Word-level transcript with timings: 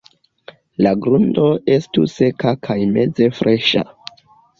La 0.85 0.93
grundo 1.05 1.43
estu 1.75 2.05
seka 2.13 2.53
kaj 2.69 2.79
meze 2.95 3.29
freŝa. 3.41 3.85